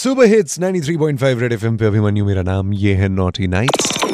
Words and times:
Super 0.00 0.24
hits 0.24 0.60
93.5 0.60 1.38
red 1.38 1.52
FM 1.52 1.76
पे। 1.76 1.84
अभिमन्यु 1.84 2.26
मेरा 2.26 2.42
नाम 2.42 2.74
ये 2.74 2.94
है 2.94 3.08
नॉटी 3.08 3.46
नाइट्स 3.46 4.04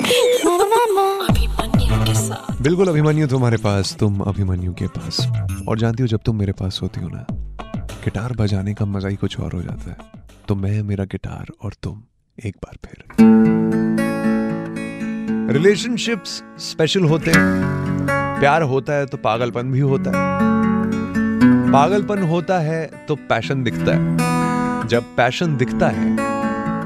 बिल्कुल 2.63 2.89
अभिमन्यु 2.89 3.27
तुम्हारे 3.27 3.57
पास, 3.57 3.97
तुम 4.01 4.21
अभिमन्यु 4.21 4.73
के 4.73 4.87
पास। 4.87 5.29
और 5.69 5.79
जानती 5.79 6.03
हो, 6.03 6.07
जब 6.07 6.21
तुम 6.25 6.37
मेरे 6.37 6.53
पास 6.53 6.81
होती 6.83 7.01
हो 7.01 7.09
ना, 7.09 7.27
गिटार 8.05 8.33
बजाने 8.33 8.75
का 8.75 8.85
मज़ा 8.85 9.09
ही 9.09 9.17
कुछ 9.17 9.41
और 9.41 9.53
हो 9.53 9.63
जाता 9.63 9.91
है। 9.91 9.97
तो 10.49 10.55
मैं, 10.55 10.83
मेरा 10.83 11.05
गिटार 11.05 11.47
और 11.63 11.73
तुम 11.83 12.03
एक 12.47 12.57
बार 12.65 12.79
फिर। 12.85 13.05
रिलेशनशिप्स 15.53 16.43
स्पेशल 16.59 17.05
होते 17.05 17.31
हैं। 17.31 17.63
प्यार 18.41 18.63
होता 18.63 18.93
है 18.93 19.07
तो 19.07 19.17
पागलपन 19.17 19.63
भी 19.63 19.81
होता 19.81 20.11
है। 20.11 20.39
पागलपन 21.73 22.23
होता 22.23 22.59
है 22.59 23.07
तो 23.09 23.17
पैशन 23.17 23.65
दिखता 23.65 23.95
है। 23.95 24.36
जब 24.87 25.03
पैशन 25.17 25.57
दिखता 25.57 25.89
है 25.89 26.17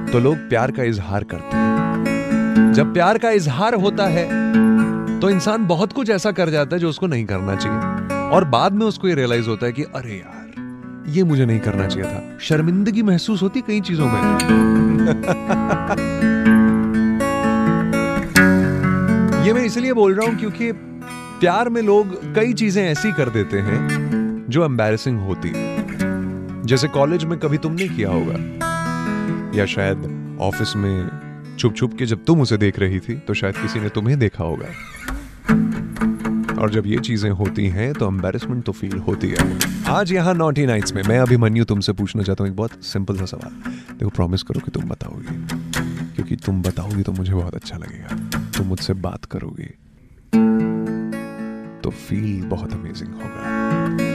तो 0.07 0.19
लोग 0.19 0.37
प्यार 0.49 0.71
का 0.71 0.83
इजहार 0.83 1.25
करते 1.25 1.57
हैं। 1.57 2.73
जब 2.73 2.95
प्यार 2.95 3.19
का 3.19 3.31
इजहार 3.31 3.75
होता 3.75 4.07
है 4.07 4.29
तो 5.21 5.31
इंसान 5.31 5.67
बहुत 5.67 5.93
कुछ 5.93 6.11
ऐसा 6.11 6.33
कर 6.33 6.51
जाता 6.51 6.77
है 6.77 6.81
जो 6.81 6.89
उसको 6.89 7.07
नहीं 7.07 7.27
करना 7.27 7.57
चाहिए। 7.57 7.79
और 8.31 8.45
बाद 8.45 8.73
में 8.73 8.87
उसको 8.87 9.09
ये 9.09 9.15
रियलाइज़ 9.15 9.49
होता 9.49 9.67
है 9.67 9.73
कि, 9.73 9.83
अरे 9.83 10.11
यार, 10.11 11.05
ये 11.09 11.25
मुझे 11.25 11.47
नहीं 11.47 11.61
करना 11.61 11.87
चाहिए 11.87 12.11
था। 12.11 12.39
शर्मिंदगी 12.41 13.03
महसूस 13.03 13.43
होती 13.43 13.61
कई 13.61 13.81
चीज़ों 13.81 14.07
में। 14.07 14.21
ये 19.47 19.53
मैं 19.53 19.65
इसलिए 19.65 19.93
बोल 19.93 20.15
रहा 20.15 20.27
हूँ 20.27 20.39
क्योंकि 20.39 20.73
प्यार 21.41 21.69
में 21.69 21.83
लोग 21.83 22.35
कई 22.35 22.53
चीज़ें 22.53 22.85
ऐसी 22.85 23.13
कर 23.13 23.29
देते 23.29 23.59
हैं, 23.59 23.89
जो 24.51 24.65
एम्बेरसिंग 24.65 25.21
होती 25.21 25.53
है। 25.57 25.80
जैसे 26.71 26.89
कॉलेज 26.89 27.25
में 27.25 27.39
कभी 27.39 27.59
तुमने 27.59 27.87
किया 27.89 28.11
होगा। 28.11 28.35
या 29.55 29.65
शायद 29.67 30.39
ऑफ़िस 30.41 30.75
में 30.77 31.57
छुप 31.59 31.75
छुप 31.77 31.95
के 31.99 32.07
जब 32.07 32.25
तुम 32.25 32.41
उसे 32.41 32.57
देख 32.57 32.79
रही 32.79 33.01
थी 33.01 33.15
तो 33.19 33.35
शायद 33.35 33.57
किसी 33.57 33.81
ने 33.81 33.89
तुम्हें 33.89 34.19
देखा 34.19 34.45
होगा। 34.45 34.67
और 36.63 36.71
जब 36.71 36.87
ये 36.87 36.99
चीज़ें 36.99 37.31
होती 37.31 37.67
हैं 37.69 37.93
तो 37.93 38.07
एम्बेरसमेंट 38.09 38.65
तो 38.65 38.73
फील 38.73 38.99
होती 38.99 39.29
है। 39.29 39.59
आज 39.89 40.13
यहाँ 40.13 40.35
नॉटी 40.35 40.67
नाइट्स 40.67 40.95
में, 40.95 41.03
मैं 41.03 41.19
अभिमन्यु 41.19 41.65
तुमसे 41.65 41.93
पूछना 41.93 42.23
चाहता 42.23 42.45
हूँ 42.45 42.51
एक 42.51 42.57
बहुत 42.57 42.85
सिंपल 42.85 43.17
सा 43.17 43.25
सवाल। 43.25 43.53
देखो 43.93 44.11
प्रॉमिस 44.11 44.43
करो 44.43 44.61
कि 44.61 44.71
तुम 44.71 44.85
बताओगी। 44.85 45.37
क्योंकि 46.15 46.37
तुम 46.37 46.63
बताओगी 46.63 47.03
तो 47.03 47.13
मुझे 47.13 47.33
बहुत 47.33 47.55
अच्छा 47.55 47.77
लगेगा। 47.77 48.41
तुम 48.57 48.67
मुझसे 48.67 48.93
बात 49.01 49.25
करोगी 49.25 49.71
तो 51.85 51.91
फील 51.91 52.43
बहुत 52.47 52.73
अमेजिंग 52.73 53.13
होगा। 53.15 54.10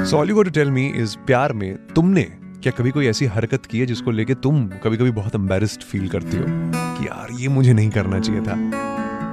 So 0.00 0.16
all 0.16 0.30
you 0.30 0.42
to 0.42 0.50
tell 0.50 0.70
me 0.70 0.86
is 0.86 1.16
प्यार 1.26 1.52
में 1.52 1.76
तुमने 1.96 2.22
क्या 2.62 2.72
कभी 2.72 2.90
कोई 2.90 3.06
ऐसी 3.06 3.26
हरकत 3.26 3.66
की 3.66 3.80
है 3.80 3.86
जिसको 3.86 4.10
लेके 4.10 4.34
तुम 4.34 4.66
कभी 4.68 4.96
कभी 4.96 5.10
बहुत 5.10 5.34
एम्बेरस्ड 5.34 5.82
फील 5.82 6.08
करती 6.08 6.36
हो? 6.36 6.44
कि 6.48 7.06
यार, 7.06 7.28
ये 7.32 7.48
मुझे 7.48 7.72
नहीं 7.72 7.90
करना 7.90 8.20
चाहिए 8.20 8.40
था। 8.40 8.70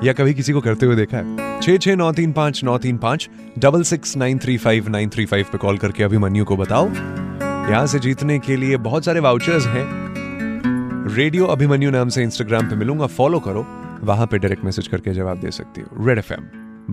या 0.03 0.13
कभी 0.13 0.33
किसी 0.33 0.53
को 0.53 0.61
करते 0.61 0.85
हुए 0.85 0.95
देखा 0.95 1.17
है? 1.17 1.61
छह 1.61 1.77
छह 1.77 1.95
नौ 1.95 2.11
तीन 2.11 2.31
पाँच, 2.31 2.63
नौ 2.63 2.77
तीन 2.77 2.97
पाँच 2.97 3.29
double 3.59 3.83
six 3.83 4.17
nine 4.17 4.39
three 4.39 4.57
five 4.57 4.89
nine 4.89 5.09
three 5.09 5.25
five 5.25 5.45
पे 5.51 5.57
कॉल 5.57 5.77
करके 5.77 6.03
अभिमन्यु 6.03 6.45
को 6.45 6.57
बताओ। 6.57 6.89
यहाँ 7.71 7.87
से 7.87 7.99
जीतने 7.99 8.39
के 8.39 8.55
लिए 8.55 8.77
बहुत 8.77 9.05
सारे 9.05 9.19
वाउचर्स 9.19 9.67
हैं। 9.67 9.87
रेडियो 11.15 11.45
अभिमन्यु 11.45 11.91
नाम 11.91 12.09
से 12.09 12.23
इंस्टाग्राम 12.23 12.65
पे 12.69 12.75
मिलूँगा 12.75 13.05
फॉलो 13.05 13.39
करो। 13.39 13.67
वहाँ 14.03 14.27
पे 14.27 14.37
डायरेक्ट 14.37 14.65
मैसेज 14.65 14.87
करके 14.87 15.13
जवाब 15.13 15.39
दे 15.39 15.51
सकती 15.51 15.81
हो। 15.81 16.07
रेड 16.07 16.17
एफएम 16.17 16.43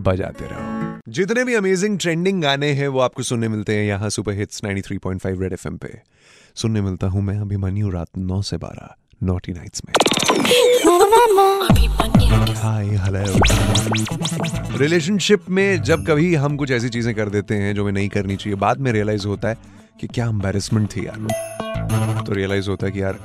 बजाते 0.02 0.45
रहो। 0.45 0.83
जितने 1.06 1.44
भी 1.44 1.55
अमेजिंग 1.55 1.98
ट्रेंडिंग 1.98 2.42
गाने 2.42 2.70
हैं, 2.72 2.88
वो 2.88 3.00
आपको 3.00 3.22
सुनने 3.22 3.48
मिलते 3.48 3.74
हैं 3.77 3.84
यहाँ 3.84 4.08
सुपर 4.10 4.33
हिट्स 4.33 4.60
93.5 4.64 5.41
रेड 5.41 5.52
एफएम 5.52 5.77
पे। 5.77 5.88
सुनने 6.55 6.80
मिलता 6.80 7.06
हूँ 7.06 7.22
मैं 7.22 7.38
अभिमन्यु 7.38 7.91
रात 7.91 8.08
9 8.19 8.41
से 8.42 8.56
12 8.56 8.94
नॉटी 9.22 9.52
नाइट्स 9.52 9.83
में। 9.84 9.92
हाय 12.55 12.86
हेलो 12.86 14.78
रिलेशनशिप 14.78 15.50
में 15.50 15.83
जब 15.83 16.06
कभी 16.06 16.34
हम 16.34 16.56
कुछ 16.56 16.70
ऐसी 16.70 16.89
चीज़ें 16.89 17.14
कर 17.14 17.28
देते 17.28 17.55
हैं 17.55 17.74
जो 17.74 17.83
हमें 17.83 17.92
नहीं 17.92 18.08
करनी 18.08 18.36
चाहिए, 18.36 18.57
बाद 18.57 18.80
में 18.80 18.92
रियलाइज़ 18.92 19.27
होता 19.27 19.48
है 19.48 19.57
कि 20.01 20.07
क्या 20.07 20.27
एम्बेरसमेंट 20.27 20.89
थी 20.96 21.07
यार। 21.07 22.23
तो 22.27 22.33
रियलाइज़ 22.33 22.68
होता 22.70 22.86
है 22.86 22.92
कि 22.92 23.02
यार 23.02 23.18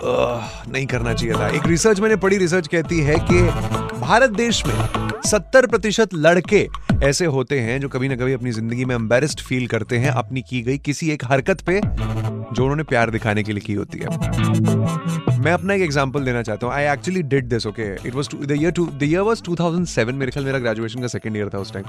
नहीं 0.71 0.85
करना 0.85 1.13
चाहिए 1.13 1.35
था। 1.35 1.47
एक 1.47 1.67
रिसर्च 1.67 1.99
मैंने, 1.99 2.15
पढ़ी 2.15 2.37
रिसर्च 2.37 2.67
कहती 2.67 2.99
है 2.99 3.15
कि 3.31 3.41
भारत 3.99 4.29
देश 4.29 4.65
में 4.65 5.08
70 5.25 5.67
प्रतिशत 5.69 6.13
लड़के 6.13 6.67
ऐसे 7.03 7.25
होते 7.25 7.59
हैं 7.59 7.79
जो 7.81 7.89
कभी 7.89 8.07
ना 8.09 8.15
कभी 8.15 8.33
अपनी 8.33 8.51
ज़िंदगी 8.51 8.85
में 8.85 8.95
एम्बेरस्ड 8.95 9.39
फील 9.39 9.67
करते 9.67 9.97
हैं 9.97 10.09
अपनी 10.11 10.41
की 10.41 10.61
गई 10.61 10.77
किसी 10.77 11.09
एक 11.11 11.25
हरकत 11.25 11.61
पे 11.61 11.81
जो 11.85 12.63
उन्होंने 12.63 12.83
प्यार 12.83 13.09
दिखाने 13.09 13.43
के 13.43 13.53
लिए 13.53 13.61
की 13.61 13.73
होती 13.73 13.99
है। 13.99 14.07
मैं 15.39 15.51
अपना 15.51 15.73
एक 15.73 15.81
एग्जांपल 15.81 16.23
देना 16.25 16.41
चाहता 16.41 16.67
हूँ। 16.67 16.73
I 16.75 16.85
actually 16.93 17.21
did 17.23 17.47
this 17.49 17.67
okay 17.67 17.93
it 18.07 18.15
was 18.15 18.29
the 18.35 18.51
year 18.51 18.71
to 18.71 18.85
the 18.85 19.03
year 19.03 19.21
was 19.21 19.41
2007 19.41 20.11
मेरे 20.13 20.31
ख्याल 20.31 20.45
मेरा 20.45 20.59
ग्रेजुएशन 20.59 21.01
का 21.01 21.07
सेकंड 21.07 21.37
ईयर 21.37 21.49
था 21.53 21.57
उस 21.57 21.73
टाइम 21.73 21.85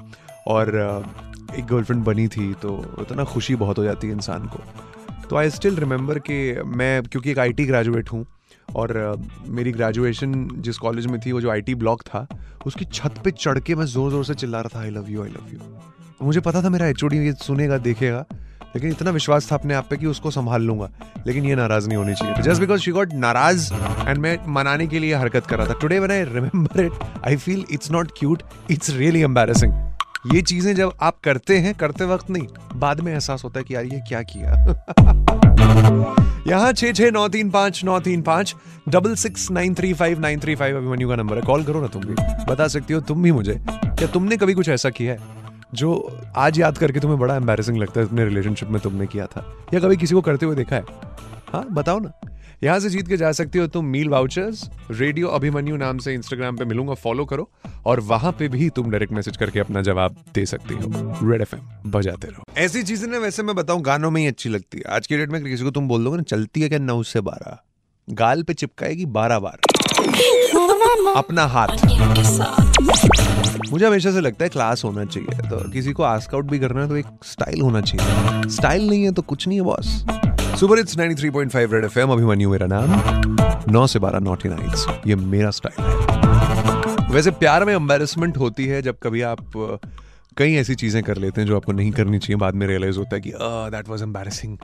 और 0.46 0.66
uh, 0.66 1.58
एक 1.58 1.64
गर्लफ्रेंड 1.64 2.04
बनी 2.04 2.28
थी 2.28 2.52
तो 2.52 2.96
इतना 3.00 3.24
खुशी 3.24 3.54
बहुत 3.54 3.78
हो 3.78 3.84
जाती 3.84 4.06
है 4.06 4.12
इंसान 4.12 4.46
को। 4.46 4.62
तो 5.30 5.36
आई 5.36 5.50
स्टिल 5.50 5.76
रिमेंबर 5.76 6.18
कि 6.18 6.62
मैं 6.66 7.02
क्योंकि 7.02 7.30
एक 7.30 7.38
आईटी 7.38 7.64
ग्रेजुएट 7.66 8.12
हूँ 8.12 8.26
और 8.76 9.22
मेरी 9.46 9.72
ग्रेजुएशन 9.72 10.48
जिस 10.58 10.78
कॉलेज 10.78 11.06
में 11.06 11.20
थी, 11.20 11.32
वो 11.32 11.40
जो 11.40 11.50
आईटी 11.50 11.74
ब्लॉक 11.74 12.02
था, 12.02 12.26
उसकी 12.66 12.84
छत 12.84 13.14
पे 13.24 13.30
चढ़ 13.30 13.58
के 13.58 13.74
मैं 13.74 13.86
ज़ोर 13.86 14.10
ज़ोर 14.10 14.24
से 14.24 14.34
चिल्ला 14.34 14.60
रहा 14.60 14.78
था 14.78 14.82
I 14.82 14.90
love 14.90 15.10
you 15.10 15.22
I 15.22 15.28
love 15.28 15.52
you 15.52 15.58
मुझे 16.22 16.40
पता 16.40 16.62
था 16.62 16.70
मेरा 16.70 16.86
एच 16.86 17.02
ये 17.04 17.32
सुनेगा, 17.34 17.78
देखेगा, 17.78 18.24
लेकिन 18.74 18.90
इतना 18.90 19.10
विश्वास 19.10 19.50
था 19.52 19.56
अपने 19.56 19.74
आप 19.74 19.86
पे 19.90 19.96
कि 19.96 20.06
उसको 20.06 20.30
संभाल 20.30 20.62
लूँगा, 20.62 20.88
लेकिन 21.26 21.44
ये 21.44 21.54
नाराज़ 21.54 21.88
नहीं 21.88 21.98
होनी 21.98 22.14
चाहिए। 22.14 22.42
जस्ट 22.42 22.60
बिकॉज़ 22.60 22.80
शी 22.80 22.90
गॉट 22.90 23.12
नाराज़ 23.14 23.72
एंड 23.74 24.18
मैं 24.18 24.38
मनाने 24.48 24.86
के 24.86 24.98
लिए 24.98 25.14
हरकत 25.14 25.46
कर 25.46 25.58
रहा 25.58 25.66
था। 25.66 25.78
Today 25.80 25.98
one 25.98 26.10
I 26.10 26.24
remember 26.24 26.84
it 26.84 26.92
I 27.26 27.36
feel 27.36 27.64
it's 27.70 27.90
not 27.90 28.12
cute 28.18 28.42
it's 28.70 28.90
really 28.96 29.22
embarrassing 29.22 29.72
ये 30.34 30.40
चीज़ें 30.42 30.74
जब 30.74 30.92
आप 31.02 31.20
करते 31.24 31.58
हैं, 31.58 31.74
करते 31.74 32.04
वक्त 32.04 32.30
नहीं, 32.30 32.46
बाद 32.74 33.00
में 33.00 33.12
एहसास 33.12 33.44
होता 33.44 33.58
है 33.60 33.64
कि 33.64 33.74
यार 33.74 33.84
ये 33.84 34.00
क्या 34.08 34.22
किया? 34.32 34.50
यहाँ 36.46 36.72
छे 36.72 36.92
छह 36.92 37.10
नौ 37.10 37.28
तीन 37.28 37.50
पाँच, 37.50 37.84
नौ 37.84 38.00
तीन 38.00 38.22
पाँच, 38.22 38.54
double 38.88 39.14
six 39.14 39.50
nine 39.50 39.74
three 39.74 39.92
five, 39.94 40.20
nine 40.20 40.40
three 40.40 40.54
five 40.54 40.76
Abhimanyu 40.76 41.08
का 41.08 41.16
नंबर 41.16 41.36
है। 41.36 41.42
कॉल 41.42 41.64
करो 41.64 41.80
ना 41.80 41.86
तुम 41.86 42.02
भी। 42.02 42.14
बता 42.52 42.68
सकती 42.68 42.94
हो 42.94 43.00
तुम 43.00 43.22
भी 43.22 43.32
मुझे। 43.32 43.54
क्या 43.74 44.06
तुमने 44.06 44.36
कभी 44.36 44.54
कुछ 44.54 44.68
ऐसा 44.68 44.90
किया 44.90 45.12
है 45.12 45.18
जो 45.74 46.18
आज 46.36 46.60
याद 46.60 46.78
करके 46.78 47.00
तुम्हें 47.00 47.20
बड़ा 47.20 47.36
एम्बेसिंग 47.36 47.76
लगता 47.76 48.00
है, 48.00 48.06
अपने 48.06 48.24
रिलेशनशिप 48.24 48.68
में 48.68 48.80
तुमने 48.82 49.06
किया 49.06 49.26
था? 49.26 49.56
या 49.74 49.80
कभी 49.80 49.96
किसी 49.96 50.14
को 50.14 50.20
करते 50.20 50.46
हुए 50.46 50.56
देखा 50.56 50.76
है? 50.76 50.82
हाँ 51.52 51.66
बताओ 51.70 51.98
ना। 51.98 52.12
यहाँ 52.62 52.80
से 52.80 52.90
जीत 52.90 53.08
के 53.08 53.16
जा 53.16 53.32
सकती 53.32 53.58
हो 53.58 53.66
तुम 53.66 53.84
मील 53.84 54.08
वाउचर्स 54.08 54.70
रेडियो 54.90 55.28
अभिमन्यु 55.28 55.76
नाम 55.76 55.98
से 55.98 56.14
इंस्टाग्राम 56.14 56.56
पे 56.56 56.64
मिलूँगा 56.64 56.94
फॉलो 56.94 57.24
करो 57.24 57.50
और 57.86 58.00
वहाँ 58.00 58.32
पे 58.32 58.48
भी 58.48 58.70
तुम 58.70 58.90
डायरेक्ट 58.90 59.12
मैसेज 59.12 59.36
करके 59.36 59.60
अपना 59.60 59.82
जवाब 59.82 60.16
दे 60.34 60.46
सकती 60.46 60.74
हो। 60.74 61.30
रेड 61.30 61.42
एफएम 61.42 61.90
बजाते 61.90 62.28
रहो। 62.28 62.44
ऐसी 62.56 62.82
चीज़ें 62.82 63.08
ना 63.08 63.18
वैसे 63.18 63.42
मैं 63.42 63.56
बताऊँ 63.56 63.82
गानों 63.82 64.10
में 64.10 64.20
ही 64.20 64.26
अच्छी 64.26 64.48
लगती 64.48 64.78
है। 64.78 64.84
आज 64.94 65.06
की 65.06 65.16
डेट 65.16 65.30
में 65.30 65.44
किसी 65.44 65.64
को 65.64 65.70
तुम 65.70 65.88
बोल 65.88 66.04
दोगे 66.04 66.16
ना 66.16 66.22
चलती 66.22 66.60
है 66.60 66.68
क्या? 66.68 66.78
नौ 66.78 67.02
से 67.02 67.20
बारह। 67.20 67.58
गाल 68.10 68.42
पे 68.42 68.54
चिपकाएगी 68.54 69.06
बारह 69.06 69.38
बार। 69.38 69.58
अपना 71.16 71.46
हाथ। 71.46 71.76
मुझे 73.70 73.86
हमेशा 73.86 74.10
से 74.12 74.20
लगता 74.20 74.44
है 74.44 74.48
क्लास 74.50 74.84
होना 74.84 75.04
चाहिए। 75.04 75.48
तो 75.48 75.70
किसी 75.70 75.92
को 75.92 76.02
आस्क 76.02 76.34
आउट 76.34 76.44
भी 76.44 76.58
करना 76.58 76.82
है 76.82 76.88
तो 76.88 76.96
एक 76.96 77.06
स्टाइल 77.24 77.60
होना 77.60 77.80
चाहिए। 77.80 78.48
स्टाइल 78.50 78.88
नहीं 78.88 79.04
है 79.04 79.12
तो 79.12 79.22
कुछ 79.22 79.46
नहीं 79.48 79.58
है 79.58 79.64
boss 79.64 79.86
super 80.60 80.78
it's 80.78 80.96
93.5 80.96 81.72
red 81.72 81.84
FM 81.84 82.10
Abhimanyu 82.10 82.50
मेरा 82.50 82.66
नाम। 82.70 83.72
9 83.72 83.86
से 83.86 83.98
12 83.98 84.20
नॉटी 84.20 84.48
नाइट्स 84.48 84.86
ये 85.06 85.16
मेरा 85.16 85.50
स्टाइल 85.50 85.84
है। 85.84 87.08
वैसे 87.10 87.30
प्यार 87.30 87.64
में 87.64 87.74
एम्बेरसमेंट 87.74 88.36
होती 88.36 88.66
है 88.66 88.82
जब 88.82 88.98
कभी 89.02 89.20
आप 89.22 89.80
कई 90.40 90.54
ऐसी 90.56 90.74
चीज़ें 90.74 91.02
कर 91.02 91.16
लेते 91.18 91.40
हैं 91.40 91.48
जो 91.48 91.56
आपको 91.56 91.72
नहीं 91.72 91.90
करनी 91.92 92.18
चाहिए। 92.18 92.36
बाद 92.40 92.54
में 92.54 92.66
रियलाइज़ 92.66 92.98
होता 92.98 93.16
है 93.16 93.20
कि 93.22 93.32
दैट 93.72 93.88
वाज 93.88 94.02
एम्बेरसिंग 94.02 94.56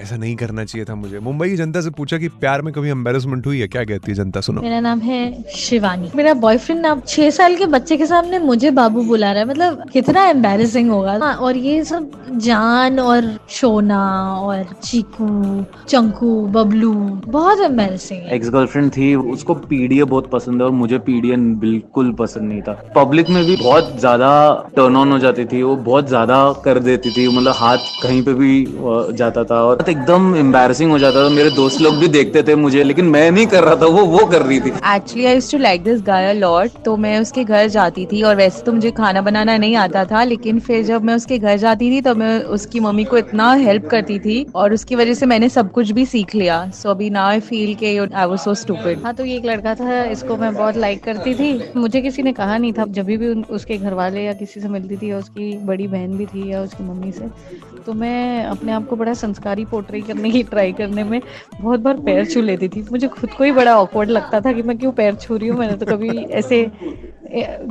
ऐसा 0.00 0.16
नहीं 0.16 0.34
करना 0.36 0.64
चाहिए 0.64 0.84
था 0.84 0.94
मुझे। 0.94 1.18
मुंबई 1.20 1.48
की 1.48 1.56
जनता 1.56 1.80
से 1.80 1.90
पूछा 1.92 2.18
कि 2.18 2.28
प्यार 2.40 2.62
में 2.62 2.72
कभी 2.74 2.90
एम्बेरसमेंट 2.90 3.46
हुई 3.46 3.58
है? 3.60 3.66
क्या 3.68 3.84
कहती 3.84 4.10
है 4.10 4.14
जनता? 4.16 4.40
सुनो। 4.40 4.60
मेरा 4.62 4.78
नाम 4.80 5.00
है 5.00 5.20
शिवानी। 5.54 6.10
मेरा 6.16 6.32
बॉयफ्रेंड 6.44 6.86
अब 6.86 7.02
छह 7.08 7.30
साल 7.30 7.56
के 7.56 7.66
बच्चे 7.66 7.96
के 7.96 8.06
सामने 8.06 8.38
मुझे 8.40 8.70
बाबू 8.72 9.02
बुला 9.04 9.32
रहा 9.32 9.42
है। 9.42 9.48
मतलब 9.48 9.90
कितना 9.92 10.24
एम्बेरसिंग 10.28 10.90
होगा। 10.90 11.18
हाँ, 11.22 11.34
और 11.34 11.56
ये 11.56 11.84
सब 11.84 12.10
जान 12.38 12.98
और 13.00 13.30
शोना 13.50 14.00
और 14.36 14.64
चीकू 14.84 15.28
चंकू 15.88 16.30
बबलू 16.48 16.92
बहुत 17.28 17.60
एम्बेरसिंग 17.60 18.22
एक्स 18.32 18.50
गर्लफ्रेंड 18.50 18.90
थी 18.92 19.14
उसको 19.14 19.54
पीडीए 19.66 20.04
बहुत 20.04 20.30
पसंद 20.30 20.60
है 20.60 20.66
और 20.66 20.72
मुझे 20.74 20.98
पीडीए 21.00 21.36
बिल्कुल 21.62 22.12
पसंद 22.18 22.48
नहीं 22.48 22.62
था। 22.62 22.72
पब्लिक 22.96 23.30
में 23.30 23.44
भी 23.44 23.56
बहुत 23.56 23.98
ज़्यादा 23.98 24.32
टर्न 24.76 24.96
ऑन 24.96 25.12
हो 25.12 25.18
जाती 25.22 25.44
थी 25.46 25.62
वो 25.62 25.74
बहुत 25.88 26.08
ज़्यादा 26.08 26.36
कर 26.64 26.78
देती 26.80 27.10
थी 27.12 27.26
मतलब 27.28 27.54
हाथ 27.56 27.78
कहीं 28.02 28.22
पे 28.24 28.34
भी 28.34 28.52
जाता 29.16 29.44
था 29.44 29.62
और 29.64 29.84
एकदम 29.88 30.34
एम्बैरसिंग 30.36 30.90
हो 30.90 30.98
जाता 30.98 31.24
था। 31.24 31.34
मेरे 31.34 31.50
दोस्त 31.52 31.80
लोग 31.80 31.96
भी 31.96 32.08
देखते 32.10 32.42
थे 32.42 32.54
मुझे 32.56 32.82
लेकिन 32.84 33.04
मैं 33.08 33.30
नहीं 33.30 33.46
कर 33.46 33.64
रहा 33.64 33.76
था 33.76 33.86
वो 33.88 34.04
वो 34.08 34.26
कर 34.26 34.42
रही 34.42 34.60
थी। 34.60 34.70
Actually 34.86 35.26
I 35.26 35.40
too 35.52 35.58
like 35.58 35.82
this 35.84 36.02
guy 36.02 36.28
a 36.30 36.32
lot 36.34 36.82
तो 36.84 36.96
मैं 36.98 37.18
उसके 37.20 37.44
घर 37.44 37.66
जाती 37.70 38.06
थी 38.06 38.22
और 38.22 38.36
वैसे 38.36 38.62
तो 38.64 38.72
मुझे 38.72 38.90
खाना 38.92 39.20
बनाना 39.22 39.56
नहीं 39.56 39.76
आता 39.78 40.04
था 40.04 40.22
लेकिन 40.24 40.58
फिर 40.60 40.82
जब 40.84 41.04
मैं 41.04 41.14
उसके 41.14 41.38
घर 41.38 41.56
जाती 41.58 41.90
थी 41.90 42.00
तो 42.02 42.14
मैं 42.14 42.38
उसकी 42.56 42.80
मम्मी 42.80 43.04
को 43.04 43.18
इतना 43.18 43.52
हेल्प 43.62 43.86
करती 43.90 44.18
थी 44.20 44.44
और 44.54 44.72
उसकी 44.72 44.96
वजह 44.96 45.14
से 45.14 45.26
मैंने 45.26 45.48
सब 45.50 45.70
कुछ 45.72 45.90
भी 45.90 46.06
सीख 46.06 46.34
लिया। 46.34 46.58
सो 46.74 46.90
अभी 46.90 47.10
नाउ 47.10 47.28
आई 47.28 47.40
फील 47.42 47.74
के 47.74 47.96
आई 47.98 48.26
वाज 48.26 48.38
सो 48.38 48.54
स्टूपिड 48.56 49.04
हाँ 49.04 49.14
तो 49.14 49.24
ये 49.24 49.36
एक 49.36 49.46
लड़का 49.46 49.74
था 49.74 50.02
इसको 50.06 50.36
मैं 50.36 50.54
बहुत 50.54 50.76
लाइक 50.76 51.04
करती 51.04 51.34
थी। 51.34 51.52
मुझे 51.76 52.00
किसी 52.02 52.22
ने 52.22 52.32
कहा 52.32 52.56
नहीं 52.58 52.72
था 52.72 52.84
जब 52.90 53.06
भी 53.06 53.28
उसके 53.54 53.78
घर 53.78 53.94
वाले 53.94 54.24
या 54.24 54.32
किसी 54.34 54.60
से 54.60 54.68
मिलती 54.68 54.96
थी 55.02 55.10
या 55.10 55.18
उसकी 55.18 55.52
बड़ी 55.66 55.86
बहन 55.88 56.16
भी 56.18 56.26
थी 56.26 56.48
या 56.50 56.62
उसकी 56.62 56.84
मम्मी 56.84 57.12
से 57.12 57.28
तो 57.86 57.92
मैं 57.94 58.44
अपने 58.46 58.72
आप 58.72 58.86
को 58.88 58.96
बड़ा 58.96 59.14
संस्कारी 59.14 59.64
पोर्ट्रे 59.64 60.00
करने 60.00 60.30
की 60.30 60.42
ट्राई 60.50 60.72
करने 60.72 61.04
में 61.04 61.20
बहुत 61.60 61.80
बार 61.80 61.96
पैर 62.00 62.24
छू 62.26 62.40
लेती 62.40 62.68
थी। 62.68 62.86
मुझे 62.90 63.08
खुद 63.10 63.30
को 63.30 63.44
ही 63.44 63.52
बड़ा 63.52 63.76
ऑकवर्ड 63.78 64.10
लगता 64.10 64.40
था 64.40 64.52
कि 64.52 64.62
मैं 64.62 64.78
क्यों 64.78 64.92
पैर 64.92 65.14
छू 65.14 65.36
रही 65.36 65.48
हूँ 65.48 65.58
मैंने 65.58 65.76
तो 65.76 65.86
कभी 65.86 66.18
ऐसे 66.34 66.64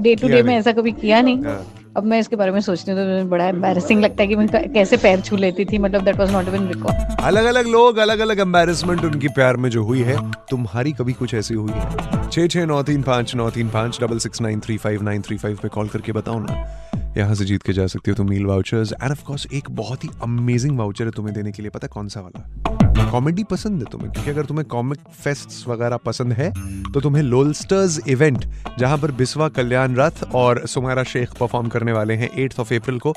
डे 0.01 0.15
टू 0.15 0.27
डे 0.27 0.41
में 0.43 0.55
ऐसा 0.55 0.71
कभी 0.71 0.91
किया 0.91 1.21
नहीं। 1.21 1.43
हाँ। 1.43 1.63
अब 1.97 2.03
मैं 2.05 2.19
इसके 2.19 2.35
बारे 2.35 2.51
में 2.51 2.59
सोचती 2.61 2.91
हूँ 2.91 2.99
तो 2.99 3.05
मुझे 3.05 3.23
बड़ा 3.29 3.47
एम्बैरेसिंग 3.47 4.01
लगता 4.01 4.23
है 4.23 4.27
कि 4.27 4.35
मैं 4.35 4.47
कैसे 4.73 4.97
पैर 4.97 5.21
छू 5.21 5.37
लेती 5.37 5.65
थी 5.65 5.77
मतलब 5.77 6.03
that 6.03 6.19
was 6.19 6.31
not 6.31 6.47
even 6.47 6.67
record 6.67 7.21
अलग 7.21 7.45
अलग 7.45 7.67
लोग 7.67 7.97
अलग 7.97 8.19
अलग 8.19 8.39
एम्बेरसमेंट 8.39 9.03
उनकी 9.05 9.27
प्यार 9.29 9.57
में 9.57 9.69
जो 9.69 9.83
हुई 9.83 10.01
है 10.01 10.17
तुम्हारी 10.49 10.91
कभी 10.91 11.13
कुछ 11.13 11.33
ऐसी 11.33 11.53
हुई 11.53 11.71
है? 11.71 12.29
छः 12.29 12.47
छः 12.47 12.65
नौ 12.65 12.81
तीन 12.83 13.01
पाँच 13.01 13.35
नौ 13.35 13.49
तीन 13.49 13.69
पाँच 13.69 13.99
double 14.01 14.19
six 14.19 14.41
nine 14.41 14.59
three 14.59 14.77
five 14.77 15.03
nine 15.03 15.21
three 15.21 15.37
five 15.37 15.59
पे 15.61 15.69
कॉल 15.69 15.87
करके 15.87 16.11
बताओ 16.11 16.39
ना। 16.39 16.63
यहाँ 17.17 17.35
से 17.35 17.45
जीत 17.45 17.63
के 17.63 17.73
जा 17.73 17.85
सकती 17.87 18.11
हो 18.11 18.15
तुम 18.15 18.29
meal 18.29 18.45
vouchers 18.45 18.91
and 18.93 19.11
of 19.11 19.23
course 19.23 19.45
एक 19.53 19.69
बहुत 19.71 20.03
ही 20.03 20.09
अमेजिंग 20.23 20.77
वाउचर 20.77 21.05
है 21.05 21.11
तुम्हें 21.11 21.33
देने 21.35 21.51
के 21.51 21.61
लिए, 21.61 21.71
पता 21.71 21.87
कौन 21.87 22.07
सा 22.07 22.21
वाला? 22.21 23.09
कॉमेडी 23.11 23.43
पसंद 23.43 23.79
है 23.79 23.89
तुम्हें, 23.91 24.11
क्योंकि 24.11 24.29
अगर 24.29 24.45
तुम्हें 24.45 24.67
कॉमिक 24.67 24.99
फेस्ट 25.23 25.67
वगैरह 25.67 25.97
पसंद 25.97 26.33
है 26.33 26.51
तो 26.91 27.01
तुम्हें 27.01 27.23
लोलस्टर्स 27.23 27.99
इवेंट 28.07 28.45
जहाँ 28.79 28.97
पर 28.97 29.11
बिस्वा 29.11 29.49
कल्याण 29.49 29.95
रथ 29.95 30.23
और 30.35 30.65
सुमारा 30.67 31.03
शेख 31.03 31.33
परफॉर्म 31.39 31.67
करने 31.69 31.91
वाले 31.91 32.13
हैं 32.15 32.29
एट्थ 32.35 32.59
ऑफ़ 32.59 32.73
अप्रैल 32.73 32.99
को 32.99 33.13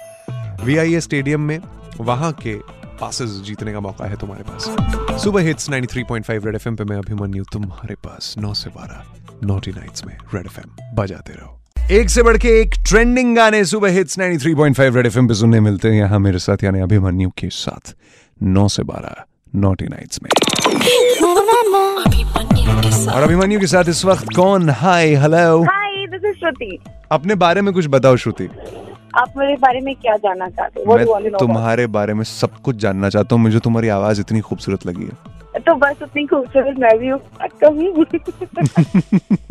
वीआईए 0.65 1.01
स्टेडियम 1.01 1.41
में, 1.41 1.59
वहाँ 2.01 2.33
के 2.43 2.55
पासेस 3.01 3.31
जीतने 3.47 3.73
का 3.73 3.81
मौका 3.81 4.07
है 4.07 4.17
तुम्हारे 4.17 4.45
पास। 4.45 5.23
सुबह 5.23 5.43
हिट्स 5.43 5.71
93.5 5.71 6.45
रेड 6.45 6.55
एफएम 6.55 6.77
पे 6.77 6.85
मैं 6.85 6.97
अभिमन्यु, 6.97 7.45
तुम्हारे 7.53 7.95
पास 8.05 8.35
9 8.39 8.55
से 8.55 8.71
12 8.71 9.05
नोटी 9.45 9.73
नाइट्स 9.73 10.05
में 10.05 10.17
रेड 10.35 10.47
एफएम 10.47 10.95
बजाते 10.95 11.33
रहो। 11.33 11.61
एक 11.93 12.11
से 12.11 12.23
बढ़ 12.23 12.37
के 12.37 12.49
एक 12.61 12.75
ट्रेंडिंग 12.89 13.37
गाने 13.37 13.65
सुबह 13.65 13.89
हिट्स 13.89 14.19
93.5 14.19 14.97
रेड 14.97 15.07
एफएम 15.07 15.29
पे 15.29 15.35
सुनने 15.35 15.61
मिलते 15.61 15.89
हैं 15.89 15.95
यहाँ 15.95 16.19
मेरे 16.19 16.39
साथ 16.39 16.65
यानी 16.65 16.81
अभिमन्यु 16.81 17.31
के 17.31 17.49
साथ। 17.49 17.95
9 18.43 18.69
से 18.69 18.83
12 18.83 19.15
नोटी 19.55 19.85
नाइट्स 19.85 20.21
में। 20.23 20.31
और 23.13 23.23
अभिमन्यु 23.23 23.61
के 23.61 23.67
साथ 23.67 23.85
इस 23.89 24.05
वक्त 24.05 24.25
कौन? 24.37 24.71
Hi 24.71 25.15
hello 25.15 25.63
hi 25.63 26.07
this 26.07 26.25
is 26.25 26.37
Shruti 26.37 26.79
अपने 27.13 27.35
बारे 27.35 27.61
में 27.61 27.75
कुछ 27.75 27.87
बताओ 27.89 28.17
श्रुति 28.17 28.49
आप 29.15 29.35
मेरे 29.37 29.55
बारे 29.55 29.81
में 29.81 29.95
क्या 29.95 30.17
जानना 30.17 30.49
चाहते 30.49 30.81
हो? 30.81 30.97
मैं 30.97 31.31
तुम्हारे 31.39 31.87
बारे 31.87 32.15
में 32.15 32.25
सब 32.25 32.51
कुछ 32.65 32.77
जानना 32.77 33.09
चाहता 33.09 33.35
हूँ 33.35 33.43
मुझे 33.43 33.59
तुम्हारी 33.59 33.89
आवाज़ 33.89 34.21
इतनी 34.21 34.41
खूबसूरत 34.41 34.87
लगी 34.87 35.03
है। 35.03 35.35
तो 35.61 35.75
बस 35.75 36.03
उतनी 36.03 36.27
खूबसूरत 36.27 36.77
मैं 36.79 36.99
भी 36.99 37.09
हूँ। 37.09 37.21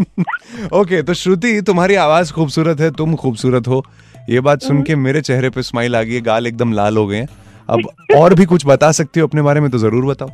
ओके 0.74 1.02
तो 1.04 1.14
श्रुति 1.14 1.62
तुम्हारी 1.62 1.96
आवाज़ 1.96 2.32
खूबसूरत 2.34 2.80
है 2.82 2.90
तुम 2.92 3.16
खूबसूरत 3.16 3.68
हो। 3.68 3.84
ये 4.30 4.40
बात 4.40 4.62
सुन 4.62 4.82
के 4.84 4.96
मेरे 4.96 5.22
चेहरे 5.22 5.50
पे 5.50 5.62
स्माइल 5.62 5.96
आ 5.96 6.02
गई 6.04 6.14
है 6.14 6.22
गाल 6.22 6.48
एकदम 6.48 6.74
लाल 6.74 6.98
हो 6.98 7.06
गए 7.08 7.18
हैं। 7.18 7.28
अब 7.70 7.82
और 8.18 8.34
भी 8.34 8.46
कुछ 8.46 8.66
बता 8.68 8.92
सकती 8.92 9.20
हो 9.20 9.28
अपने 9.28 9.42
बारे 9.42 9.62
में 9.62 9.70
तो 9.72 9.78
ज़रूर 9.78 10.06
बताओ। 10.06 10.30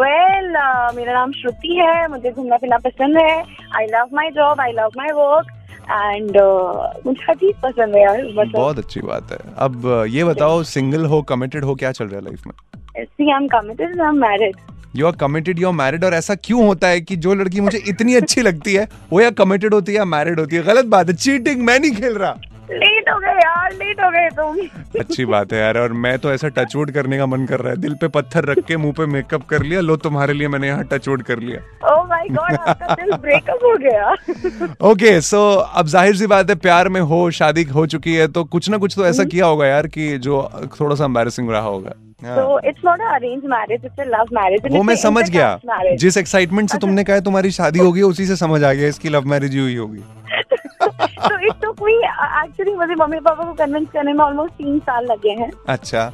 वेल 0.00 0.50
मेरा 0.96 1.12
नाम 1.12 1.32
श्रुति 1.32 1.76
है 1.76 2.08
मुझे 2.08 2.30
घूमना 2.30 2.56
फिरना 2.56 2.78
पसंद 2.86 3.18
है। 3.18 3.36
I 3.76 3.86
love 3.86 4.16
my 4.16 4.30
job 4.36 4.60
I 4.60 4.72
love 4.72 4.90
my 4.98 5.12
work 5.16 5.46
and 5.90 6.36
मुझे 7.06 7.24
हर 7.28 7.34
चीज़ 7.34 7.56
पसंद 7.62 7.94
है 7.96 8.02
यार 8.02 8.50
बहुत 8.54 8.78
अच्छी 8.78 9.00
बात 9.00 9.32
है। 9.32 9.38
अब 9.66 10.06
ये 10.10 10.24
बताओ 10.24 10.62
सिंगल 10.74 11.04
हो 11.06 11.22
कमिटेड 11.32 11.64
हो 11.64 11.74
क्या 11.74 11.92
चल 11.92 12.04
रहा 12.04 12.16
है 12.16 12.24
लाइफ 12.24 12.46
में? 12.46 12.54
See 12.98 13.30
I 13.30 13.36
am 13.36 13.46
committed 13.48 14.00
I 14.00 14.08
am 14.08 14.20
married 14.20 14.56
you 14.94 15.06
are 15.06 15.16
committed 15.16 15.58
you 15.58 15.68
are 15.68 15.74
married 15.74 16.04
और 16.04 16.14
ऐसा 16.14 16.34
क्यों 16.44 16.66
होता 16.66 16.88
है 16.88 17.00
कि 17.00 17.16
जो 17.18 17.34
लड़की 17.34 17.60
मुझे 17.60 17.82
इतनी 17.88 18.14
अच्छी 18.14 18.42
लगती 18.42 18.74
है 18.74 18.88
वो 19.12 19.20
या 19.20 19.30
कमिटेड 19.38 19.74
होती 19.74 19.92
है 19.92 19.98
या 19.98 20.04
मैरिड 20.06 20.40
होती 20.40 20.56
है? 20.56 20.62
गलत 20.64 20.84
बात 20.86 21.08
है। 21.08 21.14
चीटिंग 21.16 21.62
मैं 21.62 21.78
नहीं 21.78 21.92
खेल 21.92 22.14
रहा। 22.14 22.36
लेट 22.66 23.08
हो 23.08 23.18
गए 23.20 23.32
यार 23.34 23.72
लेट 23.72 24.00
हो 24.00 24.10
गए 24.10 24.28
तुम। 24.36 25.00
अच्छी 25.00 25.24
बात 25.24 25.52
है 25.52 25.58
यार 25.60 25.78
और 25.78 25.92
मैं 25.94 26.18
तो 26.18 26.32
ऐसा 26.32 26.48
टचवुड 26.50 26.90
करने 26.90 27.18
का 27.18 27.26
मन 27.26 27.44
कर 27.46 27.60
रहा 27.60 27.72
है। 27.72 27.80
दिल 27.80 27.94
पे 28.00 28.08
पत्थर 28.08 28.44
रख 28.44 28.58
के 28.68 28.76
मुँह 28.76 28.92
पे 28.92 29.06
मेकअप 29.06 29.44
कर 29.48 29.62
लिया 29.62 29.80
लो 29.80 29.96
तुम्हारे 29.98 30.34
लिए 30.34 30.48
मैंने 30.48 30.68
यहाँ 30.68 30.84
टचवुड 30.92 31.22
कर 31.22 31.38
लिया। 31.40 31.60
ओह 31.92 32.04
माय 32.04 32.28
गॉड 32.28 32.54
आपका 32.54 32.94
दिल 32.94 33.12
ब्रेकअप 33.16 33.64
हो 33.64 33.76
गया। 33.78 34.88
ओके 34.90 35.20
सो 35.22 35.44
अब 35.54 35.86
ज़ाहिर 35.86 36.16
सी 36.16 36.26
बात 36.26 36.50
है 36.50 36.56
प्यार 36.58 36.88
में 36.88 37.00
हो 37.02 37.30
शादी 37.32 37.62
हो 37.74 37.86
चुकी 37.86 38.14
है 38.14 38.28
तो 38.28 38.44
कुछ 38.46 38.70
ना 38.70 38.78
कुछ 38.78 38.96
तो 38.96 39.06
ऐसा 39.06 39.24
किया 39.26 39.46
होगा 39.46 39.66
यार 39.66 39.86
कि 39.88 40.16
जो 40.18 40.42
थोड़ा 40.80 40.96
सा 40.96 41.04
एम्बैरेसिंग 41.04 41.50
रहा 41.50 41.60
होगा। 41.60 41.94
It's 42.22 42.82
not 42.84 43.00
an 43.00 43.10
arranged 43.14 43.46
marriage, 43.46 43.84
it's 43.84 43.98
a 43.98 44.04
love 44.06 44.30
वो 44.70 44.82
मैं 44.82 44.96
समझ 44.96 45.28
गया। 45.30 45.58
जिस 45.96 46.16
एक्साइटमेंट 46.16 46.70
से 46.70 46.78
तुमने 46.78 47.04
कहा 47.04 47.16
है 47.16 47.22
तुम्हारी 47.22 47.50
शादी 47.50 47.78
होगी 47.78 48.02
उसी 48.02 48.26
से 48.26 48.36
समझ 48.36 48.62
आ 48.64 48.72
गया 48.72 48.88
इसकी 48.88 49.08
लव 49.08 49.28
मैरिज 49.28 49.56
हुई 49.58 49.76
होगी। 49.76 50.02
So 51.24 51.34
it 51.48 51.56
took 51.62 51.80
me 51.84 51.94
actually 52.38 52.74
मुझे 52.76 52.94
मम्मी 52.94 53.18
पापा 53.20 53.44
को 53.44 53.52
कन्विंस 53.54 53.88
करने 53.92 54.12
में 54.12 54.24
ऑलमोस्ट 54.24 54.52
तीन 54.54 54.78
साल 54.78 55.06
लगे 55.06 55.30
हैं। 55.40 55.50
अच्छा। 55.68 56.10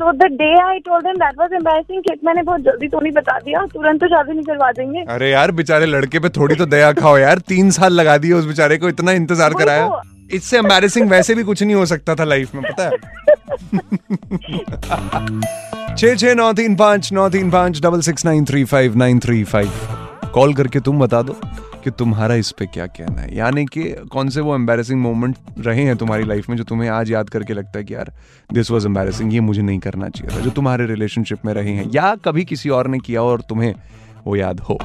So 0.00 0.12
the 0.20 0.28
day 0.36 0.54
I 0.64 0.78
told 0.88 1.06
them 1.06 1.18
that 1.22 1.40
was 1.40 1.50
embarrassing 1.58 2.02
कि 2.02 2.14
मैंने 2.26 2.42
बहुत 2.42 2.60
जल्दी 2.60 2.88
तो 2.88 3.00
नहीं 3.00 3.12
बता 3.12 3.38
दिया 3.38 3.64
तुरंत 3.72 4.00
तो 4.00 4.06
शादी 4.08 4.32
नहीं 4.32 4.44
करवा 4.44 4.70
देंगे। 4.72 5.04
अरे 5.08 5.30
यार 5.30 5.50
बेचारे 5.52 5.86
लड़के 5.86 6.18
पे 6.18 6.28
थोड़ी 6.28 6.54
तो 6.54 6.66
दया 6.66 6.92
खाओ 6.92 7.16
यार 7.18 7.38
तीन 7.48 7.70
साल 7.70 7.92
लगा 7.92 8.16
दिए 8.18 8.32
उस 8.32 8.46
बेचारे 8.46 8.78
को 8.78 8.88
इतना 8.88 9.12
इंतज़ार 9.12 9.54
कराया। 9.54 9.88
तो। 9.88 10.00
इससे 10.32 10.58
एम्बैरेसिंग 10.58 11.08
वैसे 11.10 11.34
भी 11.34 11.42
कुछ 11.42 11.62
नहीं 11.62 11.74
हो 11.74 11.86
सकता 11.86 12.14
था 12.14 12.24
लाइफ 12.24 12.54
में, 12.54 12.62
पता 12.64 12.84
है? 12.84 12.90
छः 15.96 16.14
छः 16.14 16.34
नौ, 16.34 16.52
तीन, 16.52 16.76
पाँच, 16.76 17.12
नौ, 17.12 17.28
तीन, 17.28 17.50
पाँच 17.50 17.80
double 17.82 18.00
six 18.00 18.24
nine 18.26 18.44
three 18.44 18.64
five 18.64 18.96
nine 18.96 19.18
three 19.20 19.42
five 19.44 19.70
call 20.34 20.54
करके 20.54 20.80
तुम 20.80 20.98
बता 20.98 21.22
दो 21.22 21.36
कि 21.84 21.90
तुम्हारा 21.90 22.34
इस 22.34 22.50
पे 22.50 22.66
क्या 22.66 22.86
कहना 22.86 23.20
है। 23.22 23.36
यानी 23.36 23.64
कि 23.64 23.82
कौन 24.12 24.28
से 24.28 24.40
वो 24.40 24.54
एम्बेसिंग 24.54 25.00
मोमेंट 25.00 25.36
रहे 25.58 25.82
हैं 25.82 25.96
तुम्हारी 25.96 26.24
लाइफ 26.24 26.48
में 26.48 26.56
जो 26.56 26.64
तुम्हें 26.64 26.88
आज 26.90 27.10
याद 27.10 27.30
करके 27.30 27.54
लगता 27.54 27.78
है 27.78 27.84
कि 27.84 27.94
यार 27.94 28.12
दिस 28.52 28.70
वाज 28.70 28.86
एम्बेसिंग 28.86 29.34
ये 29.34 29.40
मुझे 29.40 29.62
नहीं 29.62 29.78
करना 29.78 30.08
चाहिए 30.08 30.36
था, 30.36 30.40
जो 30.40 30.50
तुम्हारे 30.50 30.86
रिलेशनशिप 30.86 31.46
में 31.46 31.52
रहे 31.54 31.72
हैं, 31.72 31.90
या 31.94 32.14
कभी 32.24 32.44
किसी 32.44 32.68
और 32.68 32.88
ने 32.88 32.98
किया 32.98 33.22
और 33.22 33.40
तुम्हें 33.40 33.74
वो 34.26 34.36
याद 34.36 34.60
हो। 34.60 34.78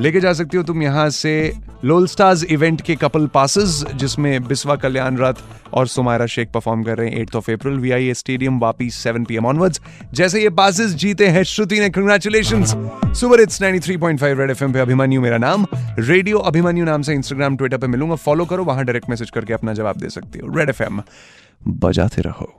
लेके 0.00 0.20
जा 0.20 0.32
सकती 0.32 0.56
हो 0.56 0.62
तुम 0.62 0.82
यहाँ 0.82 1.08
से 1.10 1.52
लोल 1.84 2.06
स्टार्स 2.06 2.44
इवेंट 2.44 2.80
के 2.80 2.94
कपल 2.96 3.26
पासेस, 3.26 3.84
जिसमें 3.94 4.44
बिस्वा 4.44 4.76
कल्याण 4.76 5.16
रथ 5.16 5.34
और 5.72 5.86
सुमारा 5.86 6.26
शेख 6.26 6.50
परफॉर्म 6.52 6.82
कर 6.84 6.98
रहे 6.98 7.08
हैं 7.08 7.20
eighth 7.20 7.36
of 7.36 7.50
April 7.50 7.76
V 7.78 7.90
I 7.90 8.14
stadium 8.14 8.58
Vapi 8.60 8.88
7 8.90 9.26
PM 9.26 9.46
onwards 9.46 9.80
जैसे 10.14 10.42
ये 10.42 10.50
पासेस 10.50 10.94
जीते 10.94 11.26
हैं, 11.26 11.42
श्रुति 11.44 11.80
ने 11.80 11.88
congratulation 11.90 12.64
super 12.64 13.40
it's 13.40 13.62
93.5 13.62 14.38
red 14.38 14.50
FM 14.50 14.72
पे 14.72 14.80
अभिमन्यु, 14.80 15.20
मेरा 15.20 15.38
नाम। 15.38 15.66
रेडियो 15.98 16.38
अभिमन्यु 16.40 16.84
नाम 16.84 17.02
से 17.02 17.14
इंस्टाग्राम 17.14 17.56
ट्विटर 17.56 17.78
पे 17.78 17.86
मिलूँगा। 17.86 18.14
फॉलो 18.16 18.44
करो, 18.44 18.64
वहाँ 18.64 18.84
डायरेक्ट 18.84 19.10
मैसेज 19.10 19.30
करके 19.30 19.52
अपना 19.52 19.72
जवाब 19.72 19.96
दे 19.96 20.08
सकते 20.08 20.38
हो। 20.38 20.56
रेड 20.58 20.68
एफएम 20.68 21.02
बजाते 21.68 22.22
रहो। 22.22 22.52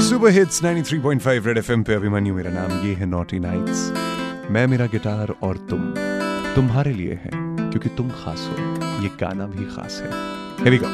सुपर 0.00 0.30
हिट्स 0.30 0.62
93.5 0.64 1.46
रेड 1.46 1.58
एफएम 1.58 1.82
पे 1.82 1.94
अभिमन्यु, 1.94 2.34
मेरा 2.34 2.50
नाम। 2.50 2.86
ये 2.86 2.94
है 2.94 3.06
नॉटी 3.06 3.38
नाइट्स 3.38 3.92
मैं, 4.50 4.66
मेरा 4.66 4.86
गिटार 4.86 5.34
और 5.42 5.56
तुम 5.70 5.92
तुम्हारे 6.54 6.92
लिए 6.92 7.14
है, 7.24 7.30
क्योंकि 7.34 7.88
तुम 7.88 8.08
खास 8.10 8.48
हो 8.50 9.02
ये 9.02 9.10
गाना 9.20 9.46
भी 9.46 9.64
खास 9.74 10.02
है 10.02 10.10
Here 10.58 10.72
we 10.72 10.78
go. 10.78 10.88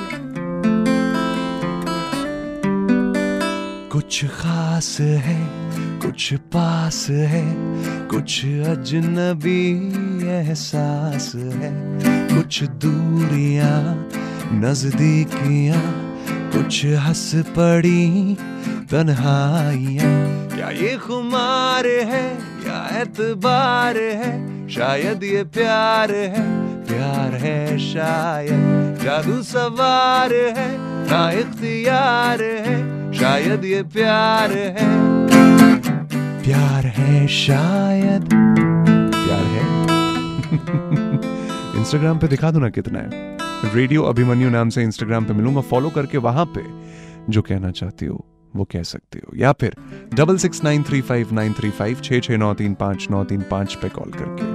कुछ 3.93 4.25
खास 4.25 4.97
है, 5.01 5.37
कुछ 6.03 6.33
पास 6.53 7.07
है, 7.11 7.45
कुछ 8.09 8.45
अजनबी 8.45 9.63
एहसास 10.29 11.33
है, 11.35 11.71
कुछ 12.35 12.63
दूरियाँ, 12.85 14.09
नजदीकियाँ, 14.63 15.83
कुछ 16.53 16.85
हंस 17.07 17.31
पड़ी 17.59 18.37
तन्हाइयाँ। 18.91 20.49
क्या 20.49 20.71
ये 20.71 20.97
खुमार 20.97 21.87
है? 21.87 22.35
या 22.39 23.01
एतबार 23.01 23.97
है? 23.97 24.69
शायद 24.69 25.25
ये 25.25 25.45
प्यार 25.45 26.13
है। 26.13 26.35
प्यार 26.85 27.35
है 27.35 27.79
शायद। 27.79 28.99
जादू 29.05 29.43
सवार 29.43 30.33
है। 30.33 30.79
ना 31.11 31.31
इख्तियार 31.31 32.43
है। 32.43 33.13
शायद 33.13 33.65
ये 33.65 33.83
प्यार 33.83 34.53
है। 34.53 34.77
प्यार 36.45 36.87
है 36.87 37.27
शायद। 37.29 38.29
प्यार 39.11 39.45
है। 39.45 39.91
इंस्टाग्राम 41.81 42.19
पे 42.19 42.29
दिखा 42.29 42.51
दो 42.51 42.59
ना 42.59 42.69
कितना 42.69 42.99
है। 42.99 43.11
रेडियो 43.75 44.03
अभिमन्यु 44.03 44.51
नाम 44.51 44.69
से 44.69 44.83
इंस्टाग्राम 44.83 45.25
पे 45.25 45.35
मिलूँगा। 45.35 45.61
फॉलो 45.61 45.91
करके 45.91 46.19
वहाँ 46.19 46.45
पे 46.45 46.61
जो 47.33 47.43
कहना 47.43 47.71
चाहती 47.71 48.07
हो। 48.07 48.30
वो 48.57 48.65
कह 48.65 48.83
सकते 48.83 49.19
हो। 49.19 49.37
या 49.37 49.53
फिर 49.53 49.77
double 50.15 50.37
six 50.37 50.65
nine 50.65 50.83
three 50.83 51.01
five 51.01 51.29
nine 51.33 51.53
three 51.53 51.71
five 51.71 52.01
छः 52.05 52.21
छः 52.21 52.37
नौ 52.37 52.55
तीन 52.55 52.75
पाँच, 52.75 53.07
नौ 53.11 53.25
तीन 53.25 53.43
पाँच 53.51 53.75
पे 53.75 53.89
कॉल 53.89 54.11
करके। 54.11 54.51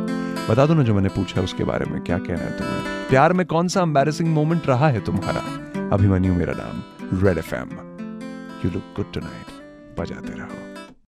बता 0.53 0.65
दो 0.65 0.73
ना 0.73 0.83
जो 0.83 0.93
मैंने 0.93 1.09
पूछा 1.09 1.41
उसके 1.41 1.63
बारे 1.63 1.85
में 1.85 2.01
क्या 2.01 2.17
कहना 2.17 2.43
है 2.43 2.57
तुम्हें। 2.57 3.09
प्यार 3.09 3.33
में 3.33 3.45
कौन 3.45 3.67
सा 3.67 3.81
अम्बेरसिंग 3.81 4.29
मोमेंट 4.29 4.67
रहा 4.67 4.89
है 4.89 5.05
तुम्हारा? 5.05 5.41
अभिमन्यू 5.93 6.33
मेरा 6.33 6.53
नाम 6.57 6.83
red 7.23 7.37
F 7.37 7.55
M 7.55 7.69
you 8.65 8.71
look 8.71 8.83
good 8.95 9.13
tonight 9.19 9.99
बजाते 9.99 10.33
रहो। 10.33 10.64